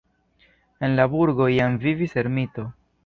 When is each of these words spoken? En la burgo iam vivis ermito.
En 0.87 0.95
la 0.99 1.05
burgo 1.11 1.49
iam 1.59 1.77
vivis 1.85 2.17
ermito. 2.23 2.67